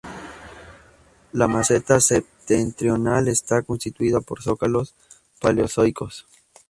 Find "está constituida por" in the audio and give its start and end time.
3.27-4.41